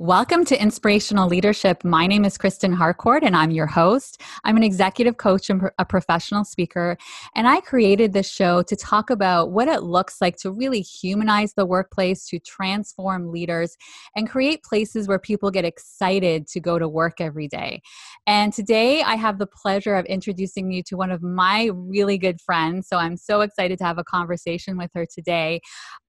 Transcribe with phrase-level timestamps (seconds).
[0.00, 1.84] Welcome to Inspirational Leadership.
[1.84, 4.20] My name is Kristen Harcourt and I'm your host.
[4.42, 6.96] I'm an executive coach and a professional speaker,
[7.36, 11.54] and I created this show to talk about what it looks like to really humanize
[11.54, 13.76] the workplace, to transform leaders,
[14.16, 17.80] and create places where people get excited to go to work every day.
[18.26, 22.40] And today I have the pleasure of introducing you to one of my really good
[22.40, 22.88] friends.
[22.88, 25.60] So I'm so excited to have a conversation with her today.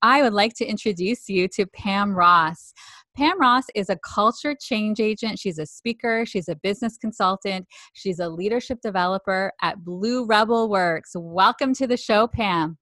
[0.02, 2.74] I would like to introduce you to Pam Ross.
[3.16, 5.40] Pam Ross is a culture change agent.
[5.40, 11.12] She's a speaker, she's a business consultant, she's a leadership developer at Blue Rebel Works.
[11.16, 12.78] Welcome to the show, Pam.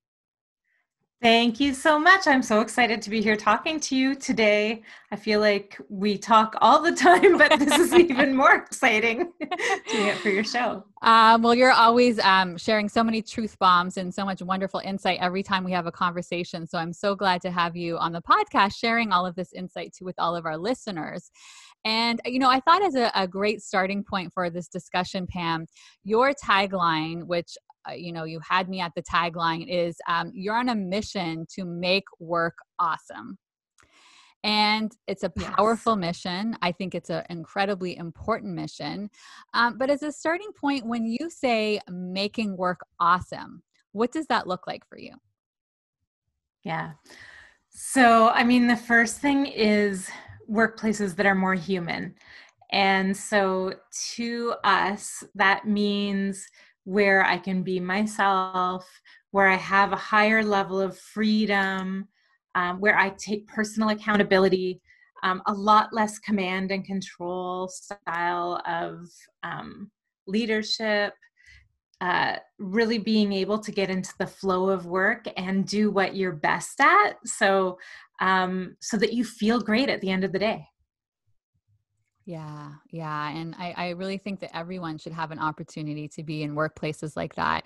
[1.23, 2.27] Thank you so much.
[2.27, 4.81] I'm so excited to be here talking to you today.
[5.09, 9.31] I feel like we talk all the time, but this is even more exciting
[9.89, 10.83] doing it for your show.
[11.01, 15.17] Um, well, you're always um, sharing so many truth bombs and so much wonderful insight
[15.21, 16.67] every time we have a conversation.
[16.67, 19.93] So I'm so glad to have you on the podcast sharing all of this insight
[19.93, 21.31] too with all of our listeners.
[21.85, 25.67] And, you know, I thought as a, a, great starting point for this discussion, Pam,
[26.05, 27.57] your tagline, which
[27.91, 31.65] you know you had me at the tagline is um, you're on a mission to
[31.65, 33.37] make work awesome.
[34.45, 36.01] And it's a powerful yes.
[36.01, 36.57] mission.
[36.61, 39.09] I think it's an incredibly important mission.
[39.53, 44.47] Um, but as a starting point when you say making work awesome what does that
[44.47, 45.13] look like for you?
[46.63, 46.91] Yeah.
[47.69, 50.09] So i mean the first thing is
[50.51, 52.15] workplaces that are more human.
[52.71, 53.73] And so
[54.15, 56.47] to us that means
[56.85, 58.87] where I can be myself,
[59.31, 62.07] where I have a higher level of freedom,
[62.55, 64.81] um, where I take personal accountability,
[65.23, 69.09] um, a lot less command and control style of
[69.43, 69.89] um,
[70.27, 71.13] leadership.
[72.01, 76.33] Uh, really being able to get into the flow of work and do what you're
[76.33, 77.77] best at, so
[78.19, 80.65] um, so that you feel great at the end of the day.
[82.25, 83.31] Yeah, yeah.
[83.31, 87.17] And I, I really think that everyone should have an opportunity to be in workplaces
[87.17, 87.65] like that.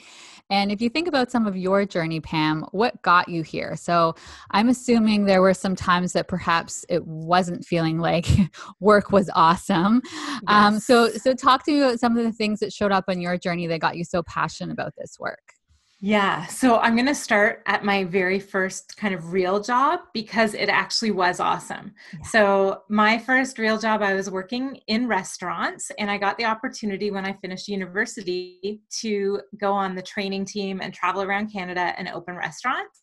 [0.50, 3.75] And if you think about some of your journey, Pam, what got you here?
[3.75, 4.16] So
[4.50, 8.28] I'm assuming there were some times that perhaps it wasn't feeling like
[8.79, 10.01] work was awesome.
[10.03, 10.41] Yes.
[10.47, 13.22] Um, so so talk to me about some of the things that showed up on
[13.22, 15.56] your journey that got you so passionate about this work.
[16.00, 20.53] Yeah, so I'm going to start at my very first kind of real job because
[20.53, 21.91] it actually was awesome.
[22.13, 22.22] Yeah.
[22.28, 27.09] So, my first real job, I was working in restaurants, and I got the opportunity
[27.09, 32.07] when I finished university to go on the training team and travel around Canada and
[32.09, 33.02] open restaurants.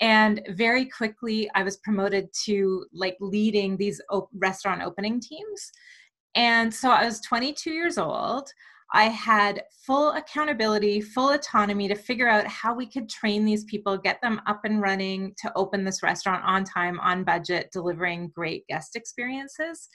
[0.00, 5.70] And very quickly, I was promoted to like leading these op- restaurant opening teams.
[6.34, 8.50] And so I was 22 years old.
[8.92, 13.96] I had full accountability, full autonomy to figure out how we could train these people,
[13.96, 18.66] get them up and running to open this restaurant on time, on budget, delivering great
[18.66, 19.88] guest experiences.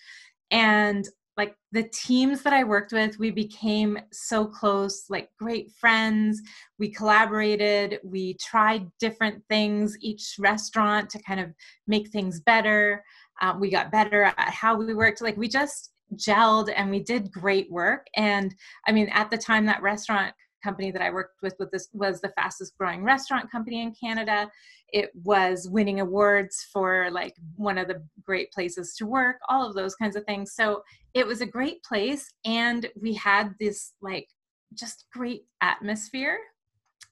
[0.51, 1.05] And
[1.37, 6.41] like the teams that I worked with, we became so close, like great friends.
[6.79, 11.51] We collaborated, we tried different things, each restaurant to kind of
[11.87, 13.03] make things better.
[13.41, 15.21] Uh, we got better at how we worked.
[15.21, 18.07] Like we just gelled and we did great work.
[18.15, 18.53] And
[18.87, 20.33] I mean, at the time, that restaurant
[20.63, 24.49] company that I worked with, with this was the fastest growing restaurant company in Canada.
[24.89, 29.75] It was winning awards for like one of the great places to work, all of
[29.75, 30.53] those kinds of things.
[30.53, 30.83] So
[31.13, 32.33] it was a great place.
[32.45, 34.27] And we had this like
[34.73, 36.39] just great atmosphere,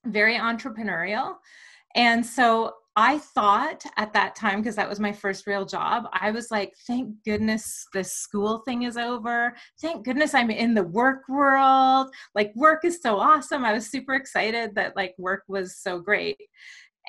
[0.06, 1.36] very entrepreneurial.
[1.96, 6.30] And so I thought at that time, because that was my first real job, I
[6.30, 9.56] was like, thank goodness this school thing is over.
[9.82, 12.14] Thank goodness I'm in the work world.
[12.36, 13.66] Like, work is so awesome.
[13.66, 16.38] I was super excited that like work was so great.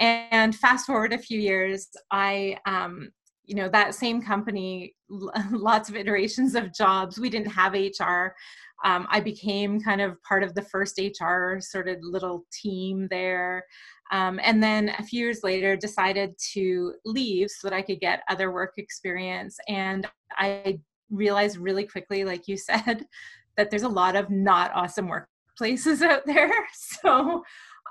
[0.00, 3.10] And fast forward a few years, I, um,
[3.44, 4.94] you know, that same company,
[5.50, 7.20] lots of iterations of jobs.
[7.20, 8.34] We didn't have HR.
[8.84, 13.64] Um, I became kind of part of the first HR sort of little team there.
[14.12, 18.22] Um, and then a few years later, decided to leave so that I could get
[18.28, 19.56] other work experience.
[19.68, 20.06] And
[20.36, 20.80] I
[21.10, 23.06] realized really quickly, like you said,
[23.56, 26.52] that there's a lot of not awesome workplaces out there.
[27.02, 27.42] So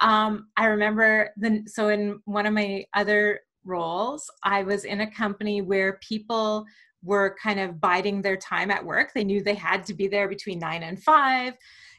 [0.02, 5.12] um, I remember the so in one of my other roles, I was in a
[5.12, 6.66] company where people
[7.04, 9.12] were kind of biding their time at work.
[9.14, 11.54] They knew they had to be there between nine and five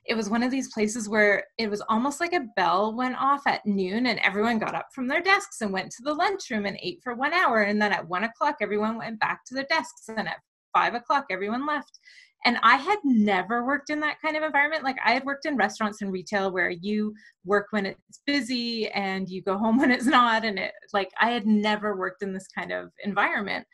[0.06, 3.46] it was one of these places where it was almost like a bell went off
[3.46, 6.78] at noon and everyone got up from their desks and went to the lunchroom and
[6.82, 7.62] ate for one hour.
[7.62, 10.08] And then at one o'clock, everyone went back to their desks.
[10.08, 10.40] And at
[10.74, 11.98] five o'clock, everyone left.
[12.44, 14.84] And I had never worked in that kind of environment.
[14.84, 17.14] Like I had worked in restaurants and retail where you
[17.46, 20.44] work when it's busy and you go home when it's not.
[20.44, 23.66] And it like I had never worked in this kind of environment.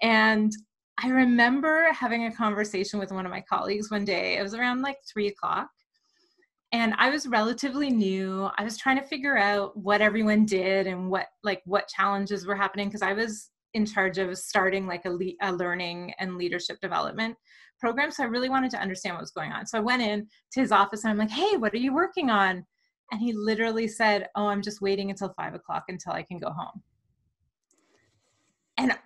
[0.00, 0.50] And
[1.02, 4.38] I remember having a conversation with one of my colleagues one day.
[4.38, 5.68] It was around like three o'clock.
[6.74, 8.50] And I was relatively new.
[8.58, 12.56] I was trying to figure out what everyone did and what like what challenges were
[12.56, 16.80] happening because I was in charge of starting like a, le- a learning and leadership
[16.80, 17.36] development
[17.78, 18.10] program.
[18.10, 19.66] So I really wanted to understand what was going on.
[19.66, 22.28] So I went in to his office and I'm like, hey, what are you working
[22.28, 22.66] on?
[23.12, 26.50] And he literally said, oh, I'm just waiting until five o'clock until I can go
[26.50, 26.82] home.
[28.78, 28.98] And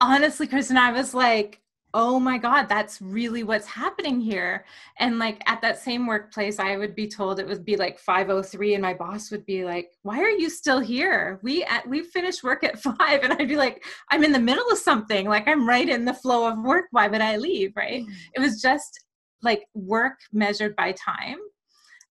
[0.00, 1.60] honestly, Kristen, I was like,
[1.94, 4.64] oh my god that's really what's happening here.
[4.98, 8.74] And like at that same workplace i would be told it would be like 503
[8.74, 11.38] and my boss would be like why are you still here?
[11.42, 14.68] We at we finished work at 5 and i'd be like i'm in the middle
[14.70, 15.28] of something.
[15.28, 16.86] Like i'm right in the flow of work.
[16.90, 17.72] Why would i leave?
[17.76, 18.02] Right?
[18.02, 18.12] Mm.
[18.34, 19.04] it was just
[19.42, 21.38] like work measured by time.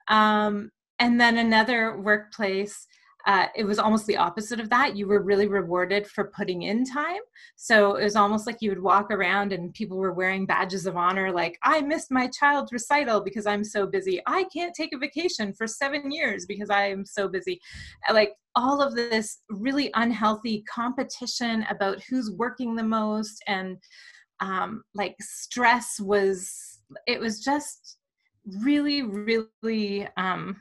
[0.08, 2.88] Um and then another workplace
[3.26, 4.98] uh, it was almost the opposite of that.
[4.98, 7.22] You were really rewarded for putting in time.
[7.56, 10.98] So it was almost like you would walk around and people were wearing badges of
[10.98, 14.22] honor, like, I missed my child's recital because I'm so busy.
[14.28, 17.62] I can't take a vacation for seven years because I am so busy.
[18.12, 23.78] Like all of this really unhealthy competition about who's working the most and
[24.42, 27.98] um, like stress was, it was just
[28.62, 30.10] really, really.
[30.18, 30.58] Um,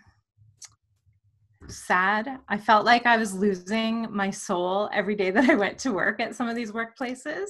[1.69, 2.38] sad.
[2.49, 6.20] I felt like I was losing my soul every day that I went to work
[6.20, 7.47] at some of these workplaces.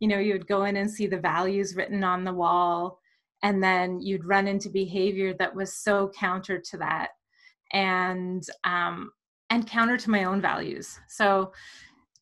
[0.00, 2.98] You know, you would go in and see the values written on the wall,
[3.42, 7.08] and then you'd run into behavior that was so counter to that,
[7.72, 9.10] and um,
[9.50, 10.98] and counter to my own values.
[11.08, 11.52] So,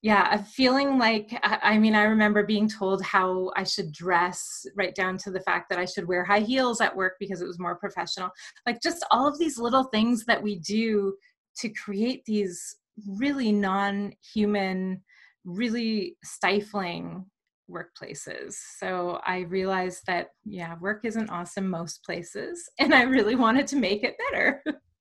[0.02, 4.94] yeah, a feeling like I mean, I remember being told how I should dress, right
[4.94, 7.58] down to the fact that I should wear high heels at work because it was
[7.58, 8.30] more professional.
[8.66, 11.14] Like just all of these little things that we do
[11.56, 12.76] to create these
[13.06, 15.02] really non-human
[15.44, 17.26] really stifling
[17.70, 18.54] workplaces.
[18.78, 23.76] So i realized that yeah work isn't awesome most places and i really wanted to
[23.76, 24.62] make it better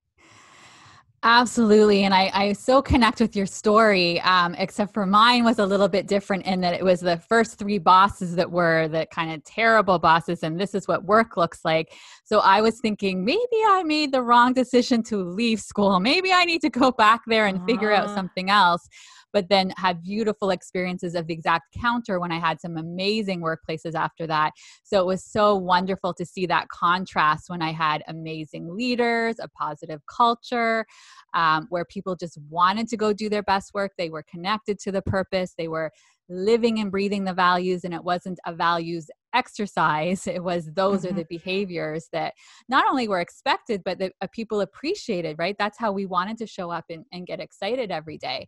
[1.23, 2.03] Absolutely.
[2.03, 5.88] And I, I so connect with your story, um, except for mine was a little
[5.88, 9.44] bit different in that it was the first three bosses that were the kind of
[9.44, 11.94] terrible bosses, and this is what work looks like.
[12.23, 16.00] So I was thinking maybe I made the wrong decision to leave school.
[16.00, 18.15] Maybe I need to go back there and figure out uh-huh.
[18.15, 18.89] something else
[19.33, 23.95] but then had beautiful experiences of the exact counter when I had some amazing workplaces
[23.95, 24.51] after that.
[24.83, 29.48] So it was so wonderful to see that contrast when I had amazing leaders, a
[29.50, 30.86] positive culture,
[31.33, 33.92] um, where people just wanted to go do their best work.
[33.98, 35.92] They were connected to the purpose, they were
[36.31, 40.28] living and breathing the values and it wasn't a values exercise.
[40.28, 41.13] It was those mm-hmm.
[41.13, 42.33] are the behaviors that
[42.68, 45.56] not only were expected but that uh, people appreciated right?
[45.57, 48.48] That's how we wanted to show up and, and get excited every day.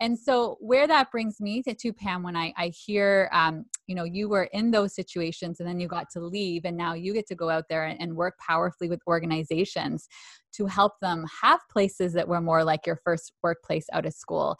[0.00, 3.94] And so where that brings me to, to pam when i, I hear um, you
[3.94, 7.12] know you were in those situations and then you got to leave and now you
[7.12, 10.08] get to go out there and, and work powerfully with organizations
[10.54, 14.56] to help them have places that were more like your first workplace out of school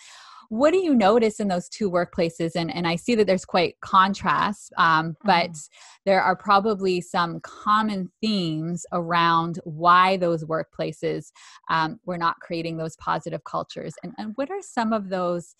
[0.52, 3.74] what do you notice in those two workplaces and, and i see that there's quite
[3.80, 5.80] contrast um, but mm-hmm.
[6.04, 11.28] there are probably some common themes around why those workplaces
[11.70, 15.54] um, were not creating those positive cultures and, and what are some of those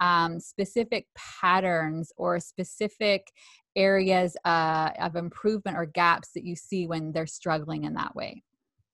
[0.00, 3.30] um, specific patterns or specific
[3.76, 8.42] areas uh, of improvement or gaps that you see when they're struggling in that way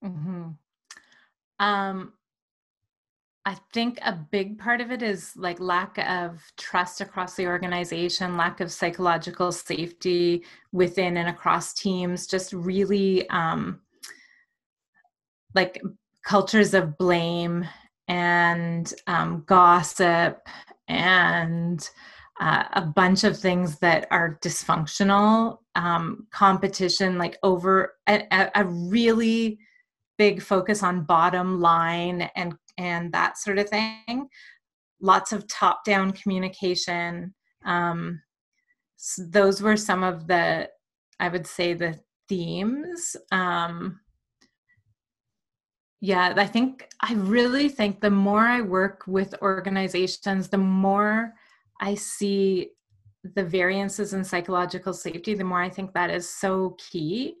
[0.03, 0.49] mm-hmm.
[1.59, 2.11] um,
[3.47, 8.37] I think a big part of it is like lack of trust across the organization,
[8.37, 13.81] lack of psychological safety within and across teams, just really um,
[15.53, 15.79] like
[16.25, 17.67] cultures of blame
[18.07, 20.47] and um, gossip
[20.87, 21.87] and
[22.39, 28.23] uh, a bunch of things that are dysfunctional, um, competition, like over a,
[28.55, 29.59] a really
[30.17, 34.27] big focus on bottom line and and that sort of thing.
[35.01, 37.33] Lots of top down communication.
[37.65, 38.21] Um,
[38.95, 40.69] so those were some of the,
[41.19, 43.15] I would say, the themes.
[43.31, 43.99] Um,
[46.01, 51.33] yeah, I think, I really think the more I work with organizations, the more
[51.81, 52.71] I see
[53.35, 57.35] the variances in psychological safety, the more I think that is so key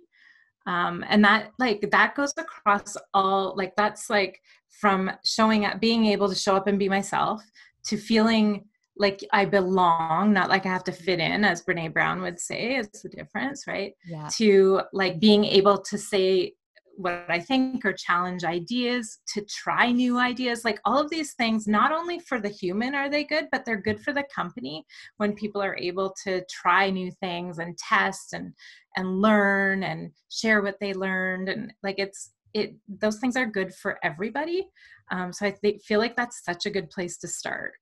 [0.65, 6.05] um, and that like that goes across all like that's like from showing up being
[6.05, 7.41] able to show up and be myself
[7.85, 8.65] to feeling
[8.97, 12.75] like i belong not like i have to fit in as brene brown would say
[12.75, 14.27] is the difference right yeah.
[14.33, 16.53] to like being able to say
[16.97, 20.65] what I think or challenge ideas, to try new ideas.
[20.65, 23.81] Like all of these things, not only for the human are they good, but they're
[23.81, 24.85] good for the company
[25.17, 28.53] when people are able to try new things and test and
[28.97, 33.73] and learn and share what they learned and like it's it those things are good
[33.73, 34.67] for everybody.
[35.11, 37.73] Um, so I th- feel like that's such a good place to start.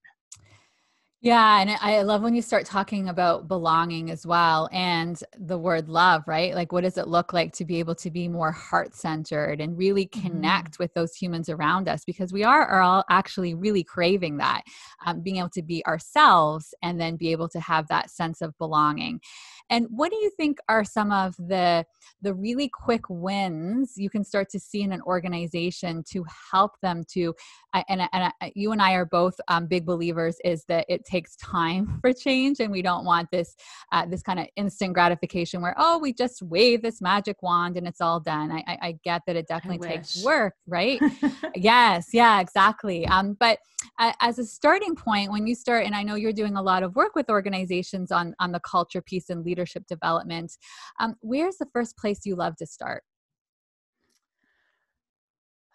[1.24, 5.88] Yeah, and I love when you start talking about belonging as well and the word
[5.88, 6.54] love, right?
[6.54, 9.78] Like, what does it look like to be able to be more heart centered and
[9.78, 10.28] really mm-hmm.
[10.28, 10.84] connect mm-hmm.
[10.84, 12.04] with those humans around us?
[12.04, 14.64] Because we are, are all actually really craving that,
[15.06, 18.58] um, being able to be ourselves and then be able to have that sense of
[18.58, 19.22] belonging.
[19.70, 21.86] And what do you think are some of the
[22.22, 27.04] the really quick wins you can start to see in an organization to help them
[27.14, 27.34] to?
[27.74, 31.36] And, and, and you and I are both um, big believers is that it takes
[31.36, 33.56] time for change, and we don't want this
[33.92, 37.88] uh, this kind of instant gratification where oh we just wave this magic wand and
[37.88, 38.52] it's all done.
[38.52, 41.00] I, I, I get that it definitely takes work, right?
[41.56, 43.06] yes, yeah, exactly.
[43.06, 43.60] Um, but
[44.00, 46.84] uh, as a starting point, when you start, and I know you're doing a lot
[46.84, 50.58] of work with organizations on on the culture piece and leadership development.
[51.00, 53.04] Um, where's the first place you love to start?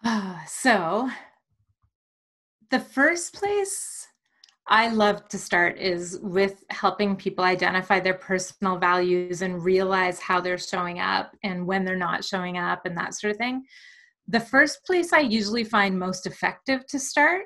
[0.03, 1.09] Uh, so,
[2.71, 4.08] the first place
[4.71, 10.39] I love to start is with helping people identify their personal values and realize how
[10.39, 13.63] they're showing up and when they're not showing up and that sort of thing.
[14.27, 17.45] The first place I usually find most effective to start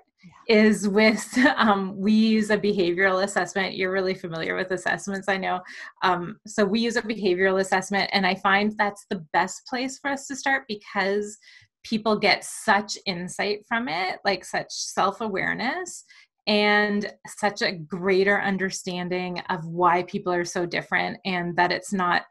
[0.49, 1.25] is with
[1.55, 3.77] um, we use a behavioral assessment.
[3.77, 5.61] You're really familiar with assessments i know.
[6.03, 10.11] Um, so we use a behavioral assessment and i find that's the best place for
[10.11, 11.37] us to start because
[11.83, 16.05] people get such insight from it like such self-awareness
[16.47, 22.23] and such a greater understanding of why people are so different and that it's not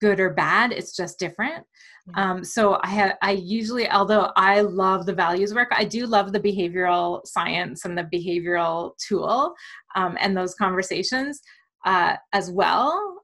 [0.00, 1.64] good or bad it's just different.
[2.16, 6.32] Um, so i have i usually although i love the values work i do love
[6.32, 9.54] the behavioral science and the behavioral tool
[9.96, 11.40] um, and those conversations
[11.86, 13.22] uh, as well.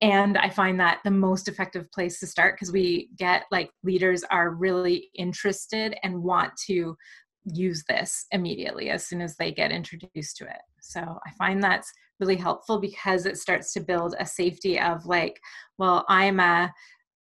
[0.00, 4.24] And i find that the most effective place to start because we get like leaders
[4.30, 6.96] are really interested and want to
[7.44, 10.60] use this immediately as soon as they get introduced to it.
[10.80, 15.40] So i find that's really helpful because it starts to build a safety of like
[15.78, 16.72] well i'm a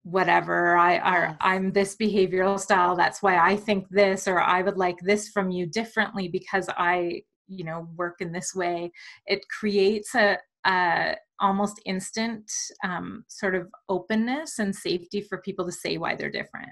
[0.04, 4.78] whatever i are i'm this behavioral style that's why i think this or i would
[4.78, 8.92] like this from you differently because i you know work in this way.
[9.26, 12.50] It creates a, a almost instant
[12.84, 16.70] um, sort of openness and safety for people to say why they're different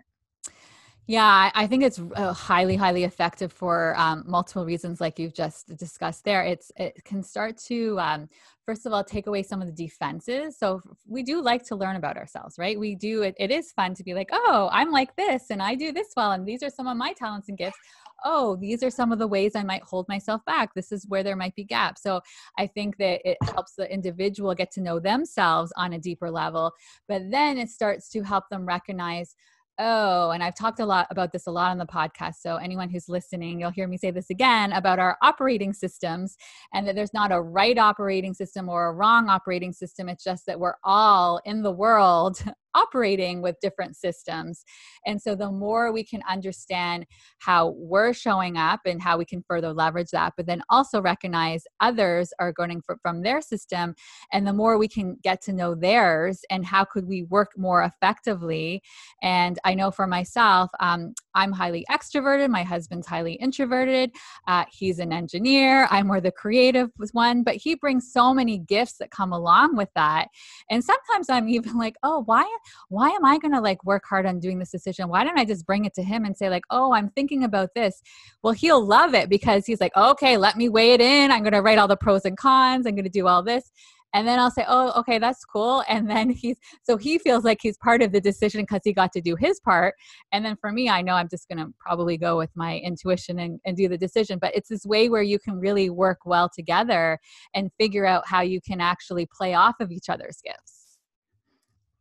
[1.05, 5.75] yeah, I think it's uh, highly, highly effective for um, multiple reasons, like you've just
[5.75, 6.43] discussed there.
[6.43, 8.29] It's it can start to um,
[8.65, 10.57] first of all take away some of the defenses.
[10.57, 12.79] So we do like to learn about ourselves, right?
[12.79, 13.24] We do.
[13.24, 16.07] It, it is fun to be like, oh, I'm like this, and I do this
[16.15, 17.79] well, and these are some of my talents and gifts.
[18.24, 20.74] Oh, these are some of the ways I might hold myself back.
[20.74, 22.01] This is where there might be gaps.
[22.01, 22.22] So
[22.57, 26.72] I think that it helps the individual get to know themselves on a deeper level,
[27.10, 29.36] but then it starts to help them recognize
[29.80, 32.36] Oh, and I've talked a lot about this a lot on the podcast.
[32.42, 36.38] So, anyone who's listening, you'll hear me say this again about our operating systems
[36.74, 40.10] and that there's not a right operating system or a wrong operating system.
[40.10, 42.44] It's just that we're all in the world
[42.75, 44.63] operating with different systems.
[45.06, 47.06] And so the more we can understand
[47.39, 51.63] how we're showing up and how we can further leverage that, but then also recognize
[51.80, 53.96] others are going from their system,
[54.32, 57.84] and the more we can get to know theirs and how could we work more
[57.84, 58.82] effectively.
[59.22, 62.50] And I know for myself, um, I'm highly extroverted.
[62.50, 64.12] My husband's highly introverted.
[64.48, 65.88] Uh, he's an engineer.
[65.92, 69.89] I'm more the creative one, but he brings so many gifts that come along with
[69.96, 70.27] that.
[70.70, 72.44] And sometimes I'm even like, oh, why
[72.89, 75.10] why am I going to like work hard on doing this decision?
[75.10, 77.74] Why don't I just bring it to him and say, like, oh, I'm thinking about
[77.75, 78.01] this?
[78.41, 81.32] Well, he'll love it because he's like, okay, let me weigh it in.
[81.32, 82.86] I'm going to write all the pros and cons.
[82.86, 83.72] I'm going to do all this
[84.13, 87.60] and then I'll say, "Oh, okay, that's cool." And then he's so he feels like
[87.62, 89.96] he's part of the decision because he got to do his part.
[90.32, 93.39] And then for me, I know I'm just going to probably go with my intuition
[93.39, 94.39] and, and do the decision.
[94.39, 97.20] But it's this way where you can really work well together
[97.53, 100.73] and figure out how you can actually play off of each other's gifts.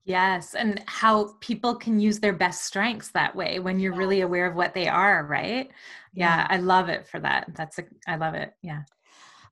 [0.04, 4.46] Yes, and how people can use their best strengths that way when you're really aware
[4.46, 5.70] of what they are, right?
[6.14, 7.54] Yeah, yeah, I love it for that.
[7.54, 8.52] That's a I love it.
[8.62, 8.82] Yeah.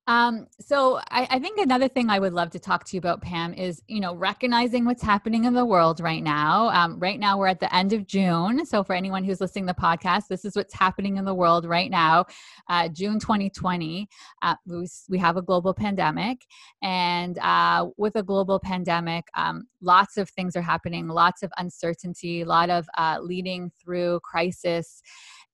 [0.07, 3.21] Um, so I, I, think another thing I would love to talk to you about,
[3.21, 6.69] Pam, is you know recognizing what's happening in the world right now.
[6.71, 8.65] Um, right now, we're at the end of June.
[8.67, 11.65] So for anyone who's listening to the podcast, this is what's happening in the world
[11.65, 12.25] right now.
[12.69, 14.09] Uh, June 2020,
[14.43, 16.47] uh, we, we, have a global pandemic,
[16.83, 22.41] and uh, with a global pandemic, um, lots of things are happening, lots of uncertainty,
[22.41, 25.03] a lot of uh, leading through crisis.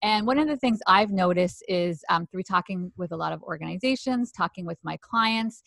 [0.03, 3.43] And one of the things I've noticed is um, through talking with a lot of
[3.43, 5.63] organizations, talking with my clients,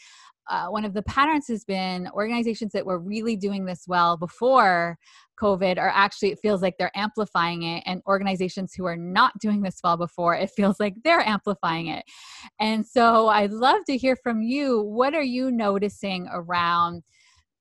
[0.49, 4.97] uh, one of the patterns has been organizations that were really doing this well before
[5.39, 7.83] COVID are actually, it feels like they're amplifying it.
[7.85, 12.03] And organizations who are not doing this well before, it feels like they're amplifying it.
[12.59, 14.81] And so I'd love to hear from you.
[14.81, 17.03] What are you noticing around?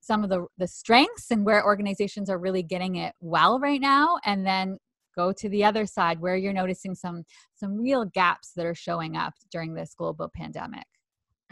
[0.01, 4.17] some of the the strengths and where organizations are really getting it well right now
[4.25, 4.77] and then
[5.21, 7.23] go to the other side where you're noticing some
[7.55, 10.87] some real gaps that are showing up during this global pandemic.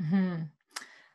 [0.01, 0.43] Mm-hmm.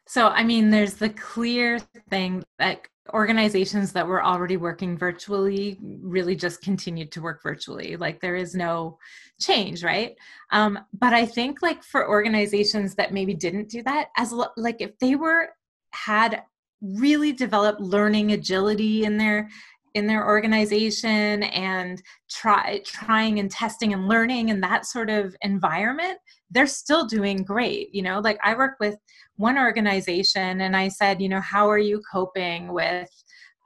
[0.09, 1.78] so i mean there's the clear
[2.11, 2.78] thing that
[3.14, 5.78] organizations that were already working virtually
[6.16, 7.97] really just continued to work virtually.
[7.97, 8.99] Like there is no
[9.40, 10.14] change right?
[10.50, 14.92] Um, but i think like for organizations that maybe didn't do that as like if
[14.99, 15.49] they were
[15.92, 16.42] had
[16.82, 19.49] really developed learning agility in their
[19.94, 26.18] in their organization and try trying and testing and learning in that sort of environment
[26.50, 28.20] they're still doing great you know?
[28.20, 28.96] Like i work with
[29.37, 33.11] one organization and i said you know how are you coping with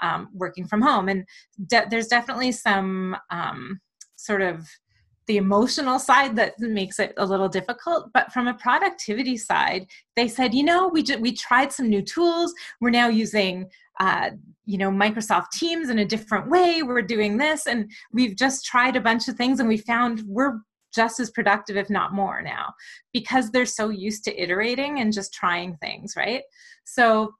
[0.00, 1.08] um, working from home?
[1.08, 1.24] And
[1.66, 3.80] de- there's definitely some um,
[4.16, 4.68] sort of
[5.26, 10.28] the emotional side that makes it a little difficult but from a productivity side they
[10.28, 12.52] said you know we we tried some new tools.
[12.80, 14.30] We're now using uh,
[14.64, 16.82] you know microsoft teams in a different way.
[16.82, 20.60] We're doing this and we've just tried a bunch of things and we found we're
[20.94, 22.72] just as productive if not more now
[23.12, 26.42] because they're so used to iterating and just trying things right?
[26.84, 27.34] So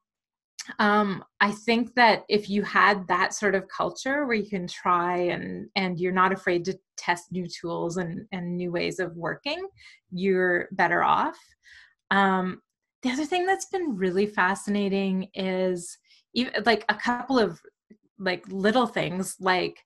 [0.78, 5.16] um, i think that if you had that sort of culture where you can try
[5.16, 9.66] and and you're not afraid to test new tools and and new ways of working
[10.10, 11.36] you're better off.
[12.10, 12.60] Um,
[13.02, 15.98] the other thing that's been really fascinating is
[16.34, 17.60] even like a couple of
[18.18, 19.78] like little things like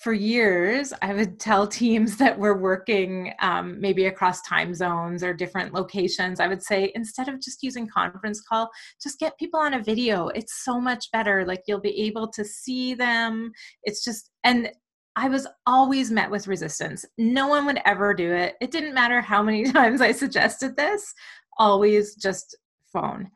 [0.00, 5.32] for years i would tell teams that were working um, maybe across time zones or
[5.32, 8.70] different locations i would say instead of just using conference call
[9.02, 12.44] just get people on a video it's so much better like you'll be able to
[12.44, 13.52] see them
[13.82, 14.70] it's just and
[15.16, 17.04] I was always met with resistance.
[17.18, 18.56] No one would ever do it.
[18.60, 21.14] It didn't matter how many times I suggested this,
[21.56, 22.56] always just
[22.92, 23.30] phone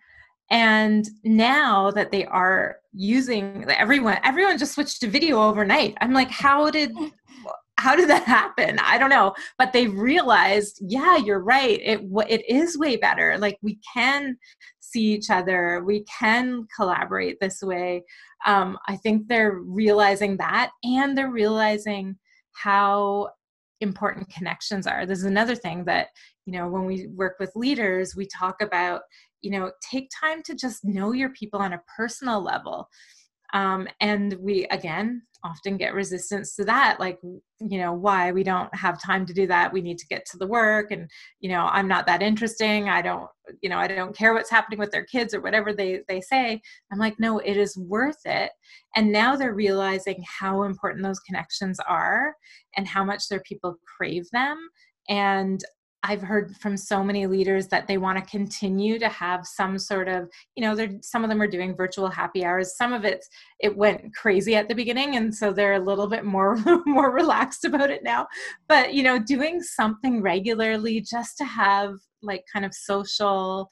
[0.51, 5.97] and now that they are using everyone everyone just switched to video overnight.
[6.01, 6.93] I'm like how did
[7.79, 8.77] how did that happen?
[8.83, 9.35] I don't know.
[9.57, 11.81] But they realized yeah you're right.
[11.81, 13.39] It it is way better.
[13.39, 14.37] Like we can
[14.81, 15.83] see each other.
[15.87, 18.05] We can collaborate this way.
[18.47, 22.17] Um, i think they're realizing that and they're realizing
[22.53, 23.29] how
[23.81, 25.07] important connections are.
[25.07, 26.09] This is another thing that
[26.47, 29.03] you know when we work with leaders we talk about
[29.41, 32.89] you know take time to just know your people on a personal level.
[33.55, 37.19] Um, and we again often get resistance to that like
[37.61, 38.33] you know why?
[38.33, 39.73] We don't have time to do that.
[39.73, 40.91] We need to get to the work.
[40.91, 41.09] And
[41.41, 42.89] you know i'm not that interesting.
[42.89, 43.29] I don't
[43.63, 46.61] you know i don't care what's happening with their kids or whatever they they say.
[46.93, 48.51] I'm like no it is worth it.
[48.97, 52.35] And now they're realizing how important those connections are
[52.77, 54.69] and how much their people crave them.
[55.09, 55.65] And
[56.05, 60.09] I've heard from so many leaders that they want to continue to have some sort
[60.09, 62.77] of, you know, they're some of them are doing virtual happy hours.
[62.77, 63.25] Some of it
[63.61, 66.57] it went crazy at the beginning, and so they're a little bit more
[66.87, 68.27] more relaxed about it now.
[68.69, 73.69] But you know, doing something regularly just to have like kind of social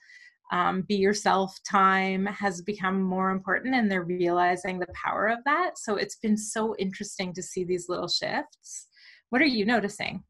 [0.53, 5.77] um, be yourself time has become more important and they're realizing the power of that
[5.77, 8.87] so it's been so interesting to see these little shifts
[9.31, 10.23] what are you noticing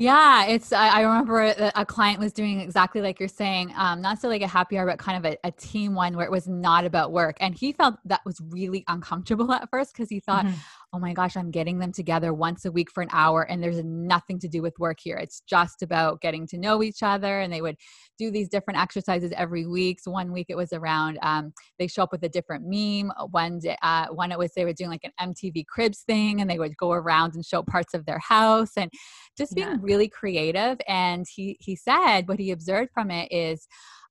[0.00, 0.72] yeah, it's.
[0.72, 4.28] I, I remember a, a, client was doing exactly like you're saying, um, not so
[4.28, 6.86] like a happy hour, but kind of a, a, team one where it was not
[6.86, 10.56] about work, and he felt that was really uncomfortable at first because he thought, mm-hmm
[10.92, 13.82] oh my gosh, I'm getting them together once a week for an hour and there's
[13.84, 15.16] nothing to do with work here.
[15.16, 17.40] It's just about getting to know each other.
[17.40, 17.76] And they would
[18.18, 20.00] do these different exercises every week.
[20.00, 23.12] So one week it was around, um, they show up with a different meme.
[23.30, 26.50] One, day, uh, one it was they were doing like an MTV Cribs thing and
[26.50, 28.90] they would go around and show parts of their house and
[29.38, 29.76] just being yeah.
[29.80, 30.78] really creative.
[30.88, 33.68] And he, he said what he observed from it is,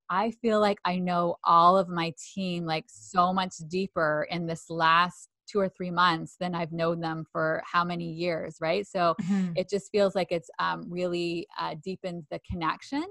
[0.10, 4.68] I feel like I know all of my team like so much deeper in this
[4.70, 8.86] last two or three months than I've known them for how many years, right?
[8.86, 9.54] So mm-hmm.
[9.56, 13.06] it just feels like it's um, really uh, deepened the connection.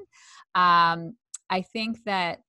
[0.54, 1.14] Um,
[1.50, 2.40] I think that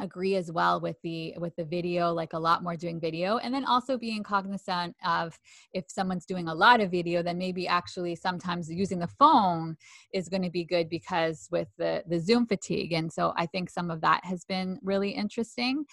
[0.00, 3.54] agree as well with the with the video like a lot more doing video and
[3.54, 5.38] then also being cognizant of
[5.72, 9.76] if someone's doing a lot of video then maybe actually sometimes using the phone
[10.12, 13.70] is going to be good because with the the zoom fatigue and so i think
[13.70, 15.84] some of that has been really interesting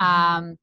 [0.00, 0.04] mm-hmm.
[0.04, 0.58] um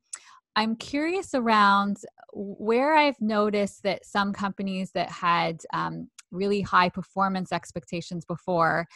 [0.56, 1.98] I'm curious around
[2.34, 8.88] where I've noticed that some companies that had um, really high performance expectations before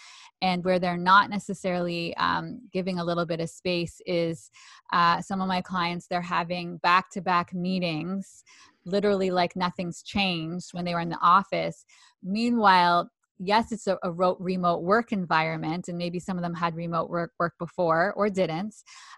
[0.41, 4.49] and where they're not necessarily um, giving a little bit of space is
[4.93, 8.43] uh, some of my clients they're having back-to-back meetings
[8.85, 11.85] literally like nothing's changed when they were in the office.
[12.23, 17.09] Meanwhile yes, it's a, a, remote work environment, and maybe some of them had remote
[17.09, 18.75] work work before or didn't,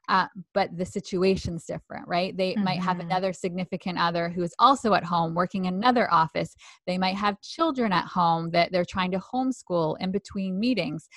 [0.10, 2.36] uh, but the situation's different, right?
[2.36, 2.64] They mm-hmm.
[2.64, 3.08] might have mm-hmm.
[3.08, 6.56] another significant other who is also at home working another office.
[6.86, 11.08] They might have children at home that they're trying to homeschool in between meetings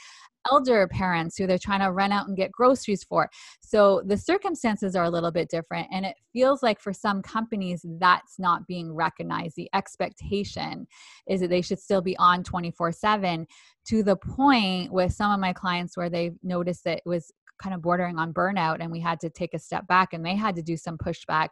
[0.51, 3.29] elder parents who they're trying to run out and get groceries for.
[3.61, 5.89] So the circumstances are a little bit different.
[5.93, 9.57] And it feels like for some companies, that's not being recognized.
[9.57, 10.87] The expectation
[11.29, 13.47] is that they should still be on 24 7
[13.87, 17.75] to the point with some of my clients where they've noticed that it was kind
[17.75, 20.57] of bordering on burnout and we had to take a step back and they had
[20.57, 21.49] to do some pushback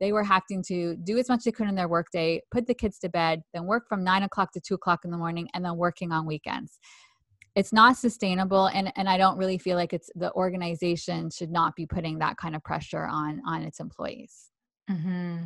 [0.00, 2.74] they were having to do as much as they could in their workday put the
[2.74, 5.64] kids to bed then work from nine o'clock to two o'clock in the morning and
[5.64, 6.78] then working on weekends
[7.56, 11.74] it's not sustainable and and i don't really feel like it's the organization should not
[11.74, 14.50] be putting that kind of pressure on on its employees.
[14.88, 15.44] Mm-hmm.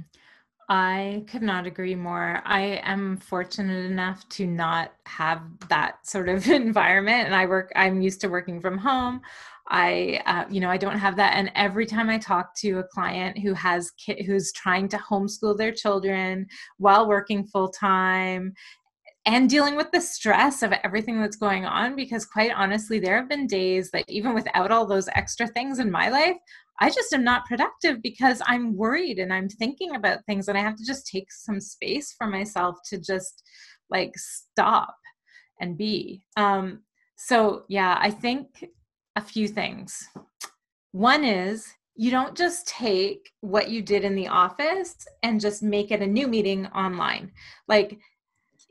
[0.68, 2.42] i could not agree more.
[2.44, 8.02] I am fortunate enough to not have that sort of environment and i work i'm
[8.02, 9.22] used to working from home.
[9.72, 12.84] I uh, you know i don't have that and every time i talk to a
[12.84, 18.52] client who has ki- who's trying to homeschool their children while working full time
[19.30, 23.28] and dealing with the stress of everything that's going on because quite honestly there have
[23.28, 26.36] been days that even without all those extra things in my life
[26.80, 30.60] i just am not productive because i'm worried and i'm thinking about things and i
[30.60, 33.42] have to just take some space for myself to just
[33.90, 34.94] like stop
[35.60, 36.24] and be.
[36.36, 36.80] Um
[37.16, 38.64] so yeah i think
[39.16, 40.08] a few things.
[40.92, 41.66] One is
[41.96, 46.06] you don't just take what you did in the office and just make it a
[46.06, 47.30] new meeting online.
[47.68, 47.98] Like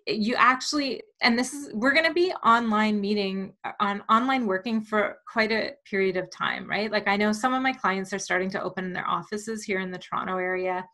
[0.10, 4.82] you actually and this is we're going to be online meeting uh, on online working
[4.82, 6.91] for quite a period of time right?
[6.91, 9.91] Like i know some of my clients are starting to open their offices here in
[9.91, 10.86] the toronto area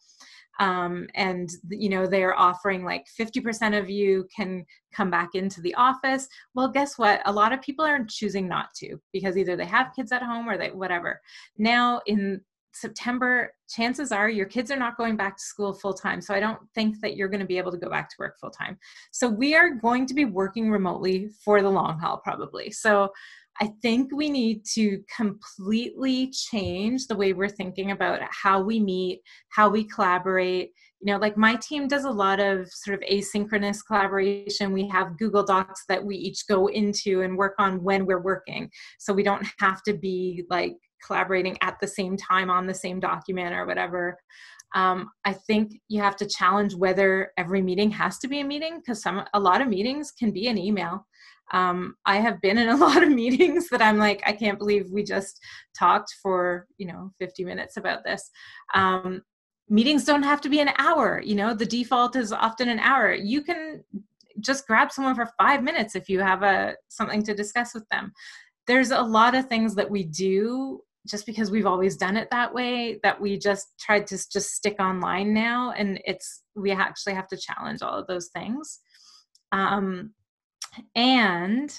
[0.60, 5.76] um, and you know they're offering like 50% of you can come back into the
[5.76, 6.28] office.
[6.54, 7.22] Well guess what?
[7.26, 10.48] A lot of people are choosing not to because either they have kids at home
[10.48, 11.22] or they whatever.
[11.58, 12.42] Now in
[12.76, 16.20] September, chances are your kids are not going back to school full time.
[16.20, 18.38] So I don't think that you're going to be able to go back to work
[18.40, 18.78] full time.
[19.12, 22.72] So we are going to be working remotely for the long haul, probably.
[22.72, 23.12] So
[23.62, 29.22] I think we need to completely change the way we're thinking about how we meet,
[29.50, 30.72] how we collaborate.
[31.00, 34.74] You know, like my team does a lot of sort of asynchronous collaboration.
[34.74, 38.70] We have Google Docs that we each go into and work on when we're working.
[39.00, 43.00] So we don't have to be like collaborating at the same time on the same
[43.00, 44.18] document or whatever.
[44.74, 48.78] Um, I think you have to challenge whether every meeting has to be a meeting
[48.78, 51.06] because some a lot of meetings can be an email.
[51.54, 54.90] Um, I have been in a lot of meetings that I'm like, I can't believe
[54.92, 55.40] we just
[55.78, 58.30] talked for you know 50 minutes about this.
[58.74, 59.22] Um,
[59.70, 61.22] meetings don't have to be an hour.
[61.24, 63.14] You know, the default is often an hour.
[63.14, 63.84] You can
[64.42, 68.12] just grab someone for five minutes if you have a something to discuss with them
[68.68, 72.54] there's a lot of things that we do just because we've always done it that
[72.54, 77.28] way that we just tried to just stick online now and it's we actually have
[77.28, 78.80] to challenge all of those things.
[79.52, 80.14] Um,
[80.96, 81.78] and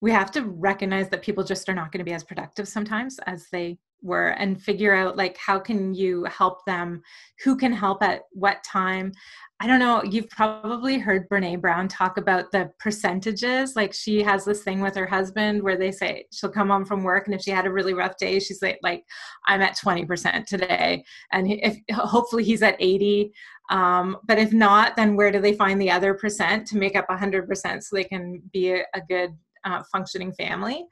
[0.00, 3.18] we have to recognize that people just are not going to be as productive sometimes
[3.26, 7.02] as they were and figure out like how can you help them
[7.42, 9.12] who can help at what time
[9.60, 13.76] I don't know, you've probably heard Brene Brown talk about the percentages.
[13.76, 17.04] Like she has this thing with her husband where they say she'll come home from
[17.04, 19.04] work and if she had a really rough day, she's like, like
[19.46, 21.04] I'm at 20% today.
[21.32, 23.32] And if hopefully he's at 80.
[23.70, 27.08] Um, but if not, then where do they find the other percent to make up
[27.08, 29.30] 100% so they can be a, a good
[29.64, 30.84] uh, functioning family?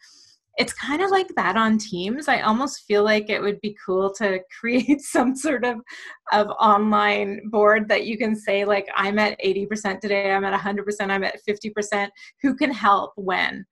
[0.58, 2.28] It's kind of like that on teams.
[2.28, 5.78] I almost feel like it would be cool to create some sort of
[6.32, 11.10] of online board that you can say like i'm at 80% today i'm at 100%
[11.10, 12.08] i'm at 50%
[12.40, 13.64] who can help when?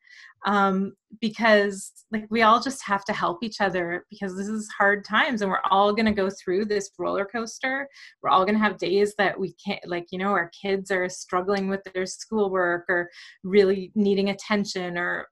[0.46, 5.04] Um, because like we all just have to help each other because this is hard
[5.04, 7.86] times and we're all going to go through this roller coaster.
[8.22, 11.10] We're all going to have days that we can't like you know our kids are
[11.10, 13.10] struggling with their schoolwork or
[13.44, 15.28] really needing attention or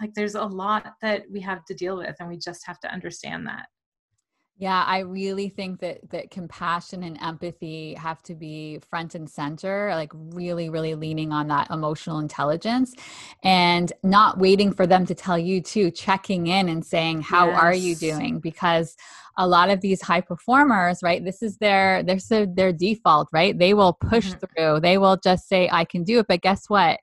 [0.00, 2.92] like there's a lot that we have to deal with and we just have to
[2.92, 3.66] understand that
[4.58, 9.90] yeah, I really think that that compassion and empathy have to be front and center,
[9.94, 12.94] like really really leaning on that emotional intelligence
[13.44, 17.60] and not waiting for them to tell you to checking in and saying how yes.
[17.60, 18.96] are you doing because
[19.36, 21.22] a lot of these high performers, right?
[21.22, 23.58] This is their this is their default, right?
[23.58, 24.38] They will push mm-hmm.
[24.56, 24.80] through.
[24.80, 26.98] They will just say I can do it, but guess what?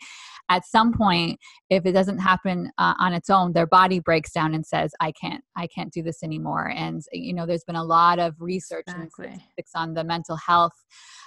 [0.49, 1.39] at some point
[1.75, 5.12] if it doesn't happen uh, on its own their body breaks down and says i
[5.12, 8.86] can't i can't do this anymore and you know there's been a lot of research
[8.88, 9.27] exactly.
[9.27, 10.73] and statistics on the mental health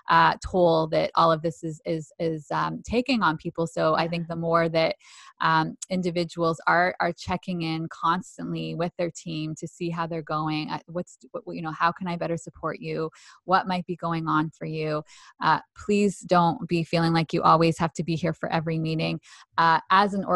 [0.08, 3.66] uh, toll that all of this is is is um, taking on people.
[3.66, 4.96] So I think the more that
[5.40, 10.70] um, individuals are are checking in constantly with their team to see how they're going,
[10.70, 13.10] uh, what's what, you know how can I better support you,
[13.44, 15.02] what might be going on for you.
[15.42, 19.20] Uh, please don't be feeling like you always have to be here for every meeting.
[19.58, 20.35] Uh, as an organization,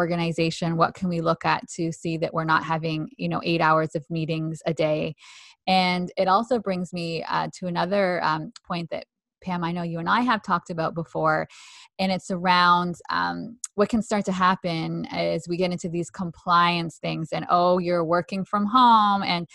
[0.77, 3.95] what can we look at to see that we're not having you know eight hours
[3.95, 5.15] of meetings a day?
[5.67, 9.05] And it also brings me uh, to another um, point that
[9.41, 11.47] Pam, I know you and I have talked about before,
[11.99, 16.97] and it's around um, what can start to happen as we get into these compliance
[16.99, 17.29] things.
[17.31, 19.47] And oh, you're working from home and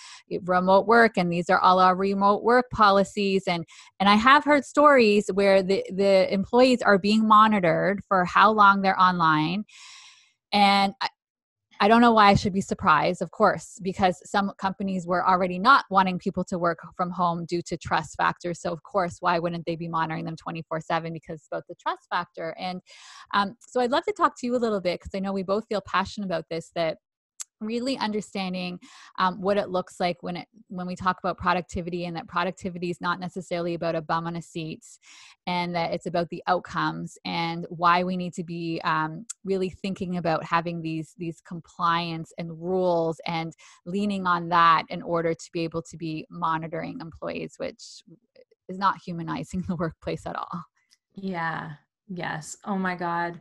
[0.42, 3.44] remote work, and these are all our remote work policies.
[3.46, 3.64] And
[4.00, 8.82] and I have heard stories where the the employees are being monitored for how long
[8.82, 9.64] they're online.
[10.52, 10.94] And
[11.80, 15.58] I don't know why I should be surprised, of course, because some companies were already
[15.58, 18.60] not wanting people to work from home due to trust factors.
[18.60, 22.06] So, of course, why wouldn't they be monitoring them 24 7 because about the trust
[22.10, 22.54] factor?
[22.58, 22.80] And
[23.34, 25.42] um, so, I'd love to talk to you a little bit because I know we
[25.42, 26.98] both feel passionate about this that
[27.60, 28.78] really understanding
[29.18, 32.90] um, what it looks like when it when we talk about productivity and that productivity
[32.90, 34.84] is not necessarily about a bum on a seat
[35.46, 40.16] and that it's about the outcomes and why we need to be um, really thinking
[40.16, 43.52] about having these these compliance and rules and
[43.86, 48.02] leaning on that in order to be able to be monitoring employees which
[48.68, 50.64] is not humanizing the workplace at all.
[51.14, 51.72] Yeah.
[52.08, 52.56] Yes.
[52.64, 53.40] Oh my god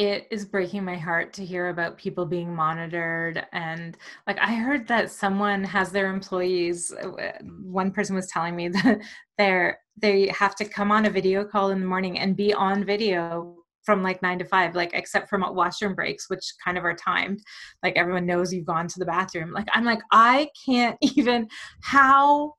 [0.00, 4.88] it is breaking my heart to hear about people being monitored and like i heard
[4.88, 7.32] that someone has their employees uh,
[7.62, 8.98] one person was telling me that
[9.36, 12.82] they're they have to come on a video call in the morning and be on
[12.82, 16.96] video from like nine to five like except for washroom breaks which kind of are
[16.96, 17.42] timed
[17.82, 19.52] like everyone knows you've gone to the bathroom.
[19.52, 21.46] Like i'm like i can't even
[21.82, 22.54] how